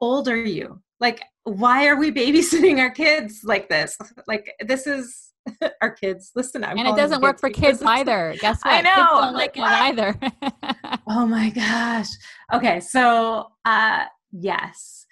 [0.00, 0.80] old are you?
[1.00, 3.96] Like why are we babysitting our kids like this?
[4.28, 5.33] Like this is
[5.82, 6.32] our kids.
[6.34, 8.34] Listen, I'm and it doesn't work for kids either.
[8.40, 8.74] Guess what?
[8.74, 8.94] I know.
[8.94, 10.98] Kids don't like, like it either.
[11.08, 12.08] oh my gosh.
[12.52, 15.06] Okay, so uh, yes,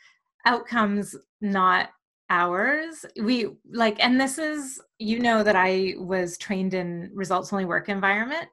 [0.46, 1.90] outcomes not
[2.30, 3.04] ours.
[3.20, 7.88] We like, and this is you know that I was trained in results only work
[7.88, 8.48] environment.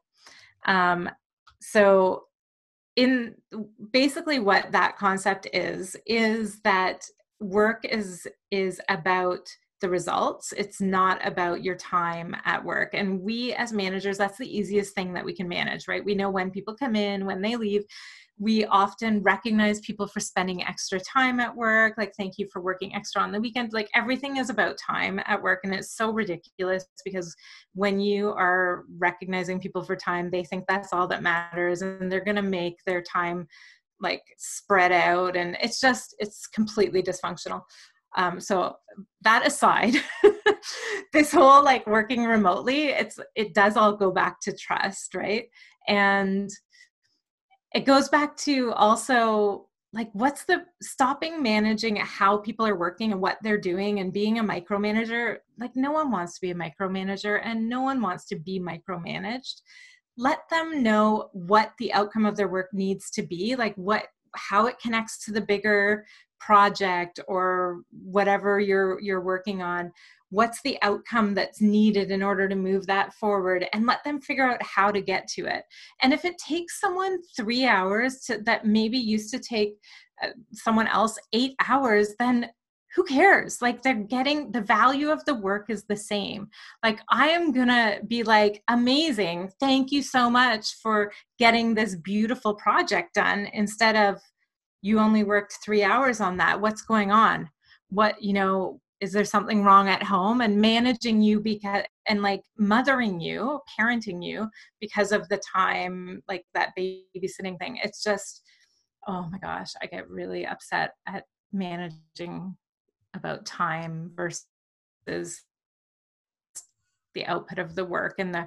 [0.65, 1.09] Um,
[1.61, 2.23] so
[2.95, 3.35] in
[3.91, 7.05] basically what that concept is is that
[7.39, 9.49] work is is about
[9.81, 10.53] the results.
[10.57, 12.93] It's not about your time at work.
[12.93, 16.03] And we, as managers, that's the easiest thing that we can manage, right?
[16.03, 17.83] We know when people come in, when they leave.
[18.41, 22.95] We often recognize people for spending extra time at work, like, thank you for working
[22.95, 23.73] extra on the weekend.
[23.73, 25.59] Like, everything is about time at work.
[25.63, 27.35] And it's so ridiculous because
[27.73, 31.81] when you are recognizing people for time, they think that's all that matters.
[31.81, 33.45] And they're going to make their time
[33.99, 35.35] like spread out.
[35.35, 37.63] And it's just, it's completely dysfunctional.
[38.17, 38.75] Um, so
[39.21, 39.95] that aside,
[41.13, 45.45] this whole like working remotely, it's it does all go back to trust, right?
[45.87, 46.49] And
[47.73, 53.21] it goes back to also like what's the stopping managing how people are working and
[53.21, 57.41] what they're doing and being a micromanager like no one wants to be a micromanager
[57.43, 59.61] and no one wants to be micromanaged
[60.17, 64.67] let them know what the outcome of their work needs to be like what how
[64.67, 66.05] it connects to the bigger
[66.39, 69.91] project or whatever you're you're working on
[70.31, 74.47] what's the outcome that's needed in order to move that forward and let them figure
[74.47, 75.63] out how to get to it.
[76.01, 79.75] And if it takes someone 3 hours to that maybe used to take
[80.21, 82.49] uh, someone else 8 hours then
[82.95, 83.61] who cares?
[83.61, 86.49] Like they're getting the value of the work is the same.
[86.83, 89.51] Like i am gonna be like amazing.
[89.59, 94.19] Thank you so much for getting this beautiful project done instead of
[94.81, 97.49] you only worked three hours on that what's going on?
[97.89, 100.41] What you know is there something wrong at home?
[100.41, 104.49] And managing you because and like mothering you parenting you
[104.81, 107.79] because of the time like that babysitting thing.
[107.83, 108.43] It's just
[109.07, 112.55] oh my gosh i get really upset at managing
[113.15, 114.45] about time versus
[117.15, 118.45] the output of the work and the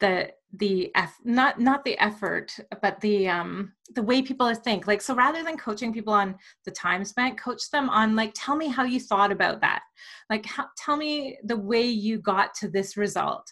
[0.00, 5.02] the the eff- not not the effort but the um the way people think like
[5.02, 8.68] so rather than coaching people on the time spent coach them on like tell me
[8.68, 9.82] how you thought about that.
[10.30, 13.50] Like how, tell me the way you got to this result.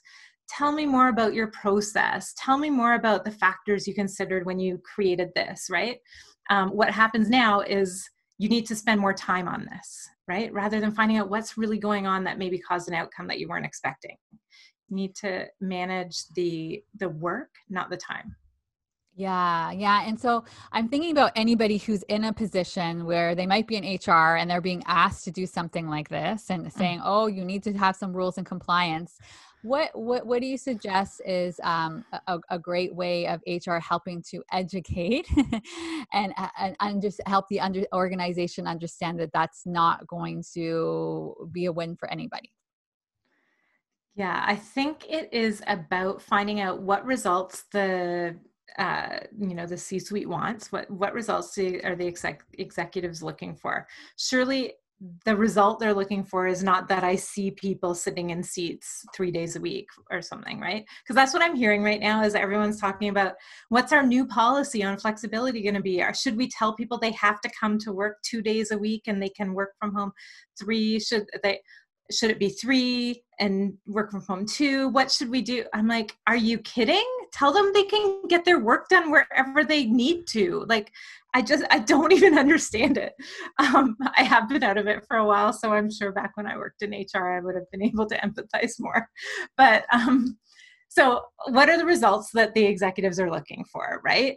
[0.49, 2.35] Tell me more about your process.
[2.37, 5.99] Tell me more about the factors you considered when you created this right?
[6.51, 10.51] Um, what happens now is you need to spend more time on this right?
[10.55, 13.47] Rather than finding out what's really going on that maybe caused an outcome that you
[13.47, 14.17] weren't expecting
[14.95, 18.35] need to manage the the work not the time
[19.17, 20.03] yeah, yeah.
[20.07, 23.85] And so I'm thinking about anybody who's in a position where they might be in
[23.85, 26.73] HR and they're being asked to do something like this and mm.
[26.73, 29.19] saying, "Oh, you need to have some rules and compliance."
[29.63, 34.23] What what what do you suggest is um, a, a, great way of HR helping
[34.31, 35.27] to educate
[36.13, 41.67] and, and and just help the under, organization understand that that's not going to be
[41.67, 42.51] a win for anybody?
[44.17, 48.37] Yeah, I think it is about finding out what results the
[48.79, 50.71] uh, you know the C-suite wants.
[50.73, 53.87] What what results are the exec- executives looking for?
[54.17, 54.75] Surely
[55.25, 59.31] the result they're looking for is not that I see people sitting in seats three
[59.31, 60.85] days a week or something, right?
[61.03, 63.35] Because that's what I'm hearing right now is everyone's talking about
[63.69, 66.01] what's our new policy on flexibility going to be?
[66.03, 69.03] Or should we tell people they have to come to work two days a week
[69.07, 70.13] and they can work from home
[70.59, 71.01] three?
[71.01, 71.61] Should they?
[72.11, 74.89] Should it be three and work from home two?
[74.89, 75.65] What should we do?
[75.73, 77.05] I'm like, are you kidding?
[77.33, 80.65] Tell them they can get their work done wherever they need to.
[80.69, 80.93] Like,
[81.35, 83.13] I just, I don't even understand it.
[83.59, 86.47] Um, I have been out of it for a while, so I'm sure back when
[86.47, 89.09] I worked in HR, I would have been able to empathize more.
[89.57, 90.39] But um,
[90.89, 94.37] so, what are the results that the executives are looking for, right?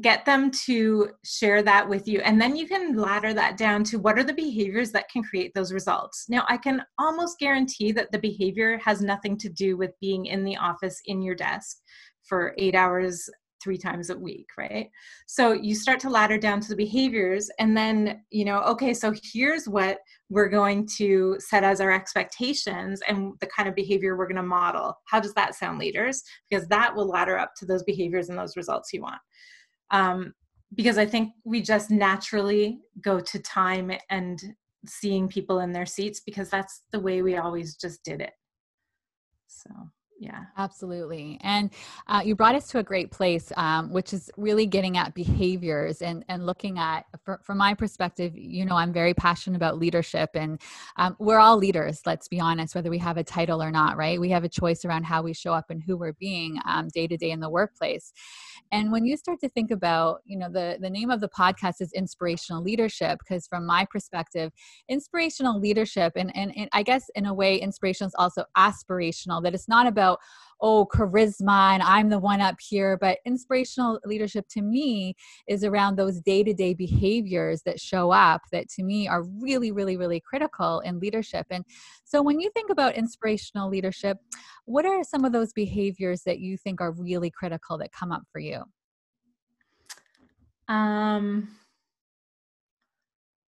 [0.00, 3.98] Get them to share that with you and then you can ladder that down to
[3.98, 6.26] what are the behaviors that can create those results.
[6.28, 10.44] Now i can almost guarantee that the behavior has nothing to do with being in
[10.44, 11.78] the office in your desk
[12.24, 13.28] for eight hours
[13.62, 14.90] three times a week right?
[15.26, 19.14] So you start to ladder down to the behaviors and then you know okay so
[19.32, 24.26] here's what we're going to set as our expectations and the kind of behavior we're
[24.26, 24.96] going to model.
[25.06, 26.24] How does that sound leaders?
[26.50, 29.20] Because that will ladder up to those behaviors and those results you want
[29.90, 30.34] um,
[30.74, 34.40] because I think we just naturally go to time and
[34.86, 38.32] seeing people in their seats because that's the way we always just did it.
[39.46, 39.70] So
[40.18, 40.44] yeah.
[40.56, 41.38] Absolutely.
[41.42, 41.70] And
[42.06, 46.02] uh, you brought us to a great place um, which is really getting at behaviors
[46.02, 50.30] and and looking at for, from my perspective you know i'm very passionate about leadership
[50.34, 50.60] and
[50.96, 54.20] um, we're all leaders let's be honest whether we have a title or not right?
[54.20, 57.06] We have a choice around how we show up and who we're being um, day
[57.06, 58.12] to day in the workplace.
[58.72, 61.80] And when you start to think about you know the the name of the podcast
[61.80, 64.52] is inspirational leadership because from my perspective
[64.88, 69.54] inspirational leadership and, and, and i guess in a way inspiration is also aspirational that
[69.54, 70.18] it's not about about
[70.60, 75.14] oh charisma and i'm the one up here but inspirational leadership to me
[75.48, 80.20] is around those day-to-day behaviors that show up that to me are really really really
[80.20, 81.46] critical in leadership.
[81.50, 81.64] And
[82.04, 84.18] so when you think about inspirational leadership
[84.64, 88.22] what are some of those behaviors that you think are really critical that come up
[88.32, 88.62] for you?
[90.68, 91.48] Um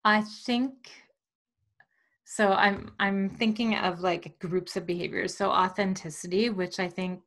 [0.04, 0.90] i think
[2.30, 5.36] so i'm i'm thinking of like groups of behaviors.
[5.36, 7.20] So authenticity which i think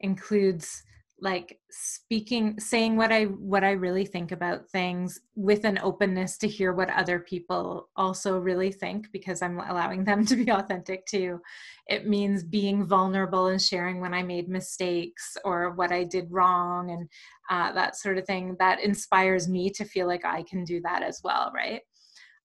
[0.00, 0.84] includes
[1.20, 6.46] like speaking saying what i what i really think about things with an openness to
[6.46, 11.40] hear what other people also really think because i'm allowing them to be authentic too.
[11.86, 16.92] It means being vulnerable and sharing when i made mistakes or what i did wrong
[16.92, 17.08] and
[17.50, 18.56] uh, that sort of thing.
[18.58, 21.82] That inspires me to feel like i can do that as well right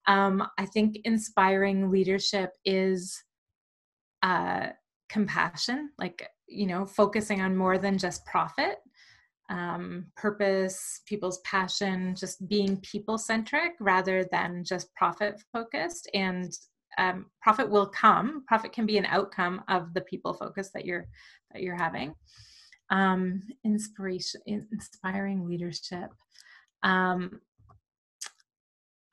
[0.10, 3.16] um, I think inspiring leadership is
[4.24, 4.70] uh,
[5.08, 8.78] compassion, like, you know, focusing on more than just profit,
[9.52, 16.10] um, purpose, people's passion, just being people centric rather than just profit focused.
[16.16, 16.52] And
[16.98, 18.44] um, profit will come.
[18.48, 21.06] Profit can be an outcome of the people focus that you're
[21.54, 22.16] that you're having.
[22.90, 26.10] Um, inspiration, inspiring leadership.
[26.82, 27.42] Um,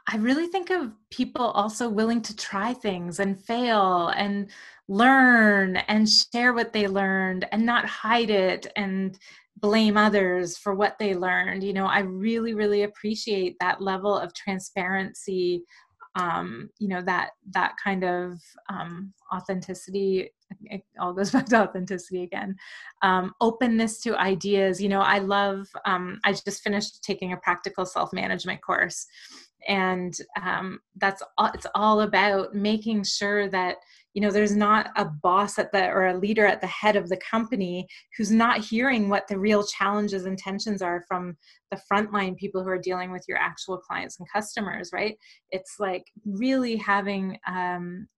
[0.08, 4.50] I really think of people also willing to try things and fail and
[4.88, 9.18] learn and share what they learned and not hide it and
[9.56, 11.64] blame others for what they learned.
[11.64, 15.64] You know, I really, really appreciate that level of transparency.
[16.14, 18.40] Um, you know that that kind of
[18.70, 20.30] um, authenticity
[20.64, 22.56] it all goes back to authenticity again
[23.02, 27.84] um, openness to ideas you know i love um, i just finished taking a practical
[27.84, 29.06] self-management course
[29.68, 33.76] and um, that's all, it's all about making sure that
[34.14, 37.08] you know there's not a boss at the or a leader at the head of
[37.08, 37.86] the company
[38.16, 41.36] who's not hearing what the real challenges and tensions are from
[41.70, 45.16] the frontline people who are dealing with your actual clients and customers right?
[45.50, 48.08] It's like really having um,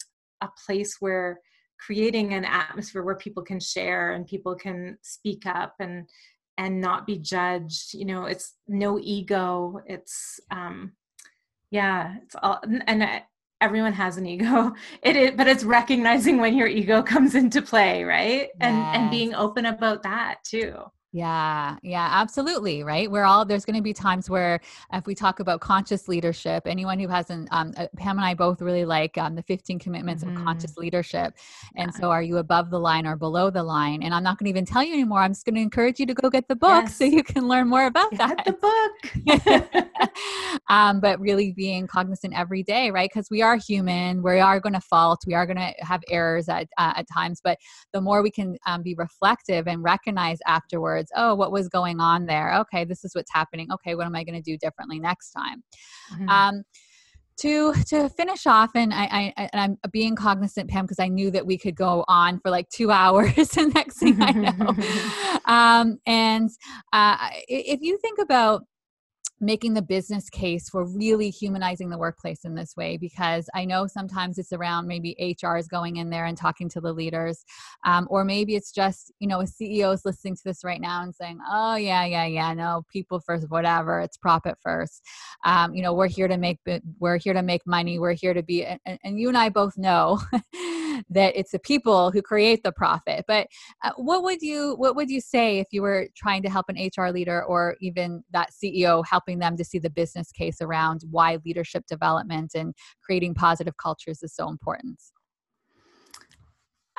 [0.41, 1.41] a place where
[1.79, 6.09] creating an atmosphere where people can share and people can speak up and
[6.59, 10.93] and not be judged you know it's no ego it's um
[11.71, 13.21] yeah it's all and uh,
[13.61, 14.73] everyone has an ego.
[15.03, 18.49] It is but it's recognizing when your ego comes into play right?
[18.61, 20.75] And and being open about that too
[21.11, 22.83] yeah, yeah, absolutely.
[22.83, 23.11] Right.
[23.11, 24.61] We're all, there's going to be times where,
[24.93, 28.61] if we talk about conscious leadership, anyone who hasn't, um, uh, Pam and I both
[28.61, 30.37] really like um, the 15 commitments mm-hmm.
[30.37, 31.33] of conscious leadership.
[31.77, 32.01] And yeah.
[32.01, 34.03] so, are you above the line or below the line?
[34.03, 35.21] And I'm not going to even tell you anymore.
[35.21, 36.97] I'm just going to encourage you to go get the book yes.
[36.97, 38.45] so you can learn more about get that.
[38.45, 39.89] the book.
[40.69, 43.09] um, but really being cognizant every day, right?
[43.11, 46.51] Because we are human, we are going to fault, we are going to have errors
[46.51, 47.41] at, uh, at times.
[47.43, 47.57] But
[47.95, 52.27] the more we can um, be reflective and recognize afterwards, oh what was going on
[52.27, 52.55] there?
[52.61, 53.71] Okay this is what's happening.
[53.73, 55.63] Okay what am i going to do differently next time?
[56.13, 56.29] Mm-hmm.
[56.29, 56.63] um,
[57.39, 61.31] to to finish off and I, I and I'm being cognizant Pam because I knew
[61.31, 64.75] that we could go on for like two hours and next thing I know.
[65.49, 66.51] Um, and
[66.93, 67.17] uh,
[67.49, 68.65] if you think about
[69.41, 73.87] making the business case for really humanizing the workplace in this way because i know
[73.87, 77.45] sometimes it's around maybe hr is going in there and talking to the leaders
[77.85, 81.03] um, or maybe it's just you know a ceo is listening to this right now
[81.03, 85.03] and saying oh yeah yeah yeah no people first whatever it's profit first.
[85.45, 86.59] Um, you know we're here to make
[86.99, 89.77] we're here to make money we're here to be and, and you and i both
[89.77, 90.21] know
[91.11, 93.47] that it's the people who create the profit but
[93.85, 96.91] uh, what would you what would you say if you were trying to help an
[96.97, 101.39] hr leader or even that ceo helping them to see the business case around why
[101.45, 102.75] leadership development and
[103.05, 105.01] creating positive cultures is so important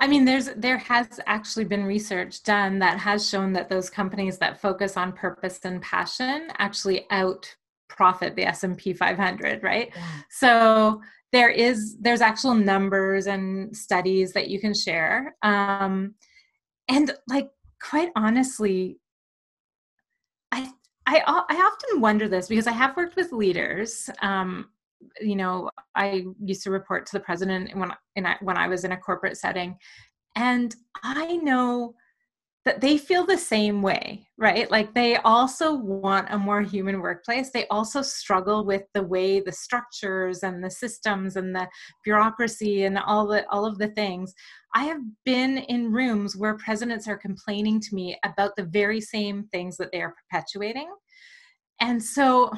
[0.02, 4.38] I mean, there's there has actually been research done that has shown that those companies
[4.38, 7.54] that focus on purpose and passion actually out
[7.90, 9.92] profit the S&P 500, right?
[9.94, 10.04] Yeah.
[10.30, 11.02] So
[11.34, 16.16] there is there's actual numbers and studies that you can share um,
[16.88, 17.50] and like
[17.82, 18.99] quite honestly
[21.10, 24.70] I, I often wonder this because i have worked with leaders um,
[25.22, 27.92] you know i used to report to the president when
[28.42, 29.78] when i was in a corporate setting
[30.36, 31.96] and i know
[32.70, 34.70] that they feel the same way, right?
[34.70, 37.50] Like they also want a more human workplace.
[37.50, 41.68] They also struggle with the way the structures and the systems and the
[42.04, 44.36] bureaucracy and all the all of the things.
[44.76, 49.48] I have been in rooms where presidents are complaining to me about the very same
[49.52, 50.94] things that they are perpetuating.
[51.82, 52.52] And so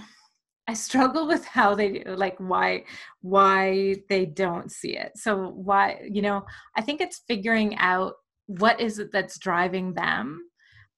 [0.68, 2.84] I struggle with how they like why
[3.22, 5.14] why they don't see it.
[5.16, 6.44] So why, you know,
[6.76, 8.16] I think it's figuring out
[8.60, 10.44] what is it that's driving them?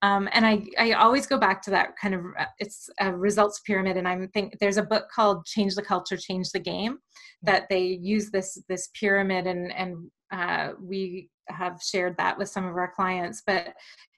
[0.02, 3.62] Um, and I, I always go back to that kind of uh, it's a results
[3.66, 6.98] pyramid and i'm think there's a book called change the culture change the game
[7.42, 9.96] that they use this this pyramid and and
[10.34, 13.74] uh, we have shared that with some of our clients but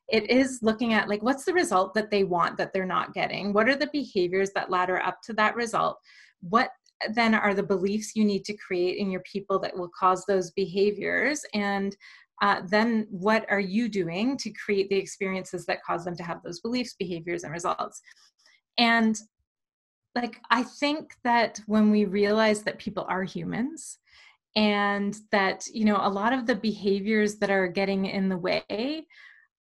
[0.07, 3.53] it is looking at like what's the result that they want that they're not getting?
[3.53, 5.97] What are the behaviors that ladder up to that result?
[6.41, 6.69] What
[7.13, 10.51] then are the beliefs you need to create in your people that will cause those
[10.51, 11.43] behaviors?
[11.53, 11.95] And
[12.41, 16.41] uh, then what are you doing to create the experiences that cause them to have
[16.43, 18.01] those beliefs, behaviors, and results?
[18.77, 19.17] And
[20.15, 23.99] like, I think that when we realize that people are humans,
[24.55, 29.05] and that you know a lot of the behaviors that are getting in the way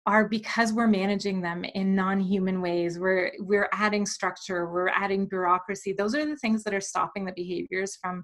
[0.07, 5.93] are because we're managing them in non-human ways we're we're adding structure we're adding bureaucracy
[5.97, 8.23] those are the things that are stopping the behaviors from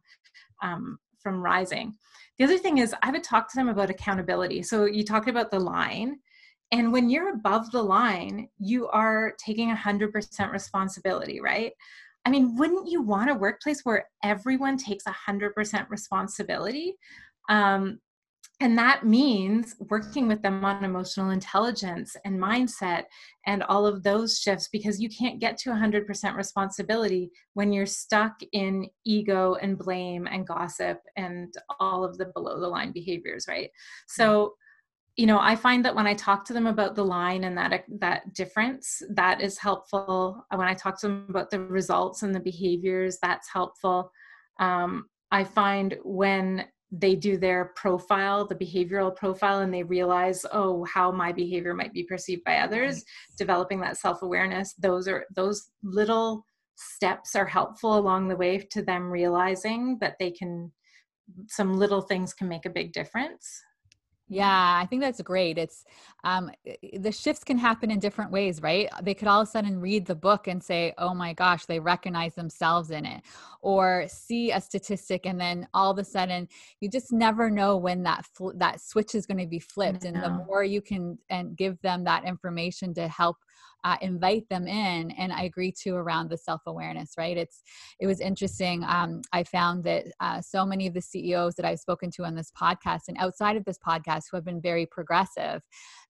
[0.63, 1.95] um, from rising
[2.41, 4.63] the other thing is, I would talk to them about accountability.
[4.63, 6.17] So you talked about the line.
[6.71, 11.71] And when you're above the line, you are taking 100% responsibility, right?
[12.25, 16.95] I mean, wouldn't you want a workplace where everyone takes 100% responsibility?
[17.47, 17.99] Um,
[18.61, 23.05] and that means working with them on emotional intelligence and mindset
[23.47, 28.33] and all of those shifts because you can't get to 100% responsibility when you're stuck
[28.53, 33.71] in ego and blame and gossip and all of the below the line behaviors right?
[34.07, 34.53] So
[35.17, 37.83] you know i find that when i talk to them about the line and that
[37.99, 40.45] that difference that is helpful.
[40.55, 44.09] When i talk to them about the results and the behaviors that's helpful.
[44.59, 50.83] Um, i find when they do their profile, the behavioral profile, and they realize, oh,
[50.85, 53.03] how my behavior might be perceived by others, right.
[53.37, 54.73] developing that self-awareness.
[54.73, 60.31] Those are those little steps are helpful along the way to them realizing that they
[60.31, 60.71] can
[61.47, 63.61] some little things can make a big difference
[64.31, 65.57] yeah, I think that's great.
[65.57, 65.83] It's
[66.23, 66.51] um,
[66.93, 68.87] the shifts can happen in different ways, right?
[69.03, 71.81] They could all of a sudden read the book and say, "Oh my gosh," they
[71.81, 73.23] recognize themselves in it,
[73.59, 76.47] or see a statistic, and then all of a sudden,
[76.79, 80.05] you just never know when that fl- that switch is going to be flipped.
[80.05, 83.35] And the more you can and give them that information to help
[83.83, 87.63] uh, invite them in and i agree too around the self-awareness right it's
[87.99, 91.79] it was interesting um, i found that uh, so many of the ceos that i've
[91.79, 95.61] spoken to on this podcast and outside of this podcast who have been very progressive.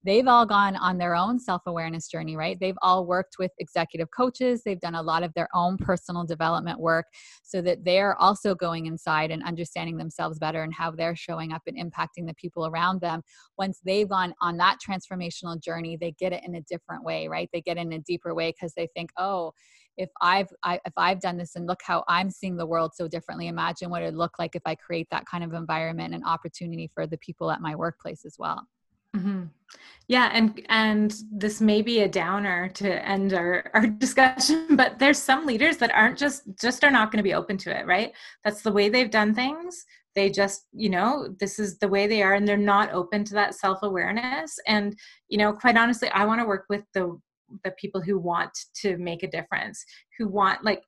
[0.03, 2.57] They've all gone on their own self-awareness journey right?
[2.59, 4.63] They've all worked with executive coaches.
[4.63, 7.05] They've done a lot of their own personal development work
[7.43, 11.61] so that they're also going inside and understanding themselves better and how they're showing up
[11.67, 13.21] and impacting the people around them.
[13.57, 17.49] Once they've gone on that transformational journey they get it in a different way right?
[17.53, 19.53] They get in a deeper way because they think oh
[19.97, 23.07] if I've I, if I've done this and look how I'm seeing the world so
[23.07, 26.89] differently, imagine what it'd look like if I create that kind of environment and opportunity
[26.93, 28.67] for the people at my workplace as well.
[29.15, 29.43] Mm-hmm.
[30.07, 35.19] Yeah, and and this may be a downer to end our, our discussion, but there's
[35.19, 38.11] some leaders that aren't just just are not going to be open to it, right?
[38.43, 39.85] That's the way they've done things.
[40.13, 43.33] They just, you know, this is the way they are, and they're not open to
[43.35, 44.57] that self awareness.
[44.67, 47.19] And you know, quite honestly, I want to work with the
[47.63, 49.83] the people who want to make a difference,
[50.17, 50.83] who want like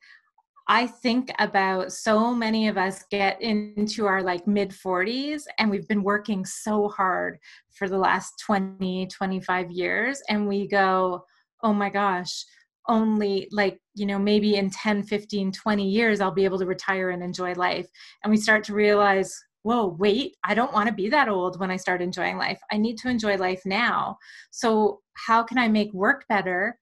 [0.68, 5.88] I think about so many of us get into our like mid 40s and we've
[5.88, 7.38] been working so hard
[7.72, 10.22] for the last 20, 25 years.
[10.30, 11.26] And we go,
[11.64, 12.46] oh my gosh,
[12.88, 17.10] only like, you know, maybe in 10, 15, 20 years, I'll be able to retire
[17.10, 17.88] and enjoy life.
[18.24, 19.34] And we start to realize,
[19.64, 22.60] whoa, wait, I don't want to be that old when I start enjoying life.
[22.72, 24.18] I need to enjoy life now.
[24.52, 26.78] So, how can I make work better?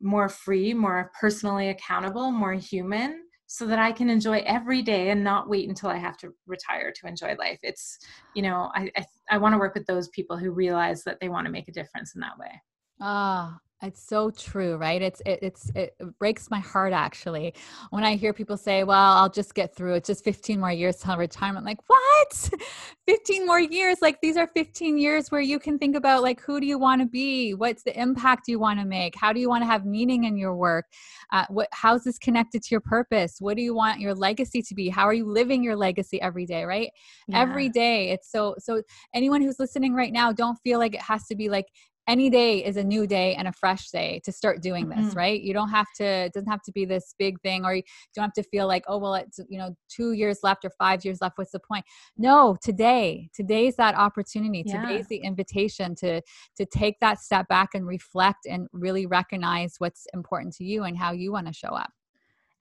[0.00, 5.22] more free, more personally accountable, more human so that I can enjoy every day and
[5.22, 7.60] not wait until I have to retire to enjoy life.
[7.62, 7.98] It's,
[8.34, 11.28] you know, I I, I want to work with those people who realize that they
[11.28, 12.60] want to make a difference in that way.
[13.00, 15.02] Ah, it's so true, right?
[15.02, 17.52] It's it, it's it breaks my heart actually
[17.90, 20.04] when I hear people say, "Well, I'll just get through it.
[20.04, 22.50] Just 15 more years till retirement." I'm like, what?
[23.06, 23.98] 15 more years?
[24.00, 27.02] Like these are 15 years where you can think about like who do you want
[27.02, 27.52] to be?
[27.52, 29.14] What's the impact you want to make?
[29.14, 30.86] How do you want to have meaning in your work?
[31.30, 33.36] Uh, what how's this connected to your purpose?
[33.40, 34.88] What do you want your legacy to be?
[34.88, 36.64] How are you living your legacy every day?
[36.64, 36.90] Right?
[37.28, 37.42] Yeah.
[37.42, 38.08] Every day.
[38.08, 38.82] It's so so.
[39.12, 41.66] Anyone who's listening right now, don't feel like it has to be like
[42.06, 45.18] any day is a new day and a fresh day to start doing this mm-hmm.
[45.18, 47.82] right you don't have to it doesn't have to be this big thing or you
[48.14, 51.04] don't have to feel like oh well it's you know two years left or five
[51.04, 51.84] years left what's the point
[52.16, 54.80] no today today's that opportunity yeah.
[54.80, 56.20] today's the invitation to
[56.56, 60.96] to take that step back and reflect and really recognize what's important to you and
[60.96, 61.90] how you want to show up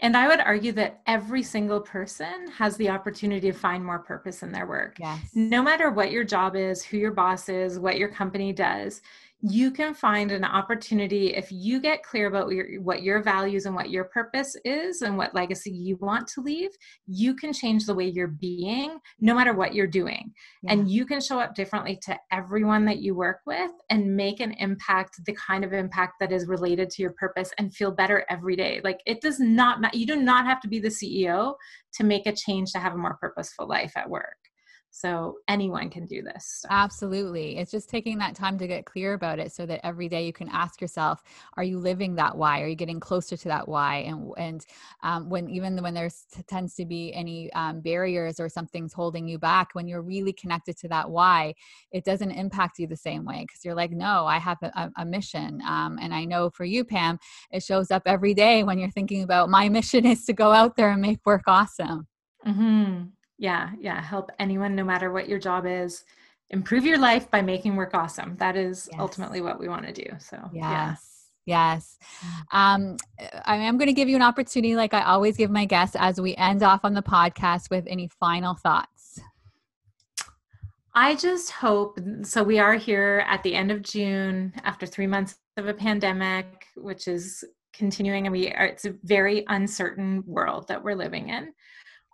[0.01, 4.43] and I would argue that every single person has the opportunity to find more purpose
[4.43, 4.97] in their work.
[4.99, 5.29] Yes.
[5.33, 9.01] No matter what your job is, who your boss is, what your company does,
[9.41, 13.75] you can find an opportunity if you get clear about your, what your values and
[13.75, 16.71] what your purpose is and what legacy you want to leave
[17.05, 20.33] you can change the way you're being no matter what you're doing.
[20.63, 20.73] Yeah.
[20.73, 24.53] and you can show up differently to everyone that you work with and make an
[24.53, 28.55] impact the kind of impact that is related to your purpose and feel better every
[28.55, 28.81] day.
[28.83, 31.55] Like it does not you do not have to be the ceo
[31.93, 34.37] to make a change to have a more purposeful life at work
[34.95, 36.65] so anyone can do this.
[36.69, 37.57] Absolutely.
[37.57, 40.31] It's just taking that time to get clear about it so that every day you
[40.31, 41.21] can ask yourself,
[41.57, 42.61] are you living that why?
[42.61, 43.97] Are you getting closer to that why?
[44.07, 44.65] And, and
[45.03, 46.09] um, when, even when there
[46.47, 50.77] tends to be any um, barriers or something's holding you back, when you're really connected
[50.77, 51.55] to that why,
[51.91, 55.05] it doesn't impact you the same way because you're like, no, I have a, a
[55.05, 55.61] mission.
[55.67, 57.19] Um, and I know for you, Pam,
[57.51, 60.77] it shows up every day when you're thinking about my mission is to go out
[60.77, 62.07] there and make work awesome.
[62.47, 66.03] Mm-hmm yeah yeah help anyone no matter what your job is
[66.51, 68.99] improve your life by making work awesome that is yes.
[68.99, 70.61] ultimately what we want to do so yes.
[70.61, 70.95] yeah
[71.45, 71.99] Yes.
[72.51, 72.57] Mm.
[72.57, 72.97] Um,
[73.45, 76.19] I am going to give you an opportunity, like I always give my guests, as
[76.19, 79.19] we end off on the podcast with any final thoughts.
[80.95, 82.41] I just hope so.
[82.41, 87.07] We are here at the end of June after three months of a pandemic, which
[87.07, 91.53] is continuing, and we are, it's a very uncertain world that we're living in.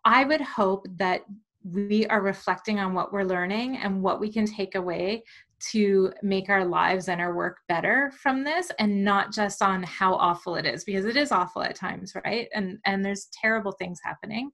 [0.06, 1.22] I would hope that
[1.64, 5.24] we are reflecting on what we're learning and what we can take away
[5.72, 10.16] to make our lives and our work better from this and not just on how
[10.16, 12.48] awful it is because it is awful at times right?
[12.56, 14.52] And and there's terrible things happening.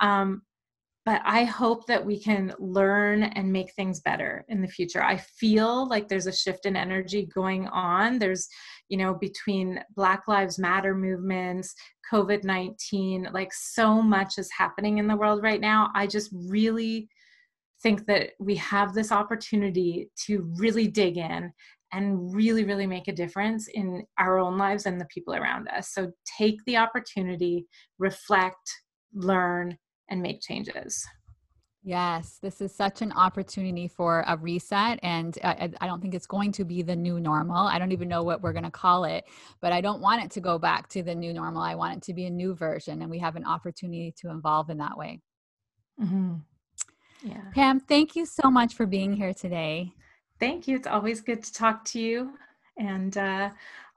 [0.00, 0.42] Um,
[1.08, 5.02] but I hope that we can learn and make things better in the future.
[5.02, 8.18] I feel like there's a shift in energy going on.
[8.18, 8.46] There's,
[8.90, 11.74] you know, between Black Lives Matter movements,
[12.12, 15.88] COVID 19, like so much is happening in the world right now.
[15.94, 17.08] I just really
[17.82, 21.50] think that we have this opportunity to really dig in
[21.94, 25.94] and really, really make a difference in our own lives and the people around us.
[25.94, 27.64] So take the opportunity,
[27.98, 28.60] reflect,
[29.14, 29.78] learn,
[30.08, 31.06] and make changes.
[31.84, 34.98] Yes, this is such an opportunity for a reset.
[35.02, 37.66] And I, I, don't think it's going to be the new normal.
[37.66, 39.24] I don't even know what we're going to call it,
[39.60, 41.62] but I don't want it to go back to the new normal.
[41.62, 44.70] I want it to be a new version, and we have an opportunity to evolve
[44.70, 45.20] in that way.
[46.00, 46.34] Mm-hmm.
[47.22, 47.42] Yeah.
[47.54, 49.92] Pam, thank you so much for being here today.
[50.40, 50.76] Thank you.
[50.76, 52.32] It's always good to talk to you.
[52.78, 53.50] And uh,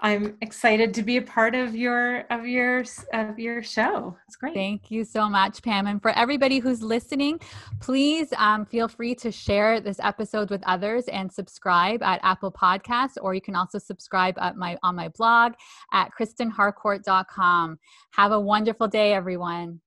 [0.04, 4.18] I'm excited to be a part of your of your of your show.
[4.28, 4.56] It's great.
[4.56, 5.86] Thank you so much, Pam.
[5.86, 7.40] And for everybody who's listening,
[7.80, 13.18] please um, feel free to share this episode with others and subscribe at Apple Podcasts,
[13.22, 15.54] or you can also subscribe at my on my blog
[15.94, 17.78] at KristenHarcourt.com.
[18.14, 19.82] Have a wonderful day, everyone.